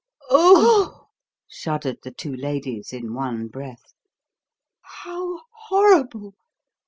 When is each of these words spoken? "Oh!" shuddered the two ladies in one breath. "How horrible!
"Oh!" 0.31 1.09
shuddered 1.47 1.97
the 2.01 2.09
two 2.09 2.35
ladies 2.35 2.91
in 2.91 3.13
one 3.13 3.47
breath. 3.49 3.93
"How 4.81 5.41
horrible! 5.67 6.33